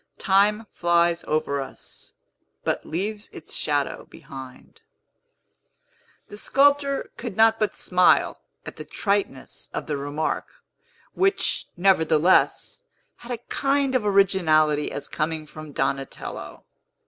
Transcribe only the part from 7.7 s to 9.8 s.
smile at the triteness